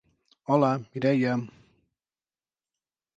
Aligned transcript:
Hola, 0.47 0.71
Mireia. 0.93 1.33